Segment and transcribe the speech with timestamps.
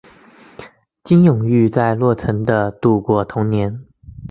[1.03, 3.85] 金永玉在洛城的度过童年。